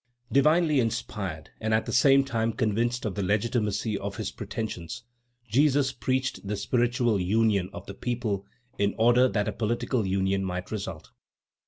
[0.31, 5.03] Divinely inspired, and, at the same time, convinced of the legitimacy of his pretentions,
[5.47, 8.47] Jesus preached the spiritual union of the people
[8.79, 11.11] in order that a political union might result.